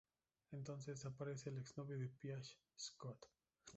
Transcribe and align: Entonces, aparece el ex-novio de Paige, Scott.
Entonces, 0.51 1.05
aparece 1.05 1.51
el 1.51 1.59
ex-novio 1.59 1.95
de 1.99 2.07
Paige, 2.09 2.55
Scott. 2.75 3.23